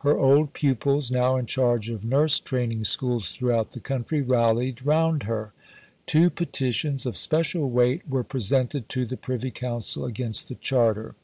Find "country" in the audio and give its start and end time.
3.80-4.20